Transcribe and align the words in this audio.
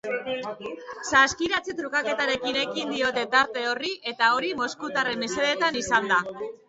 Saskiratze 1.09 1.75
trukaketarekin 1.81 2.57
ekin 2.61 2.93
diote 2.95 3.25
tarte 3.35 3.67
horri, 3.73 3.93
eta 4.13 4.31
hori 4.39 4.51
moskutarren 4.63 5.23
mesedetan 5.27 5.79
izan 5.85 6.11
da. 6.15 6.19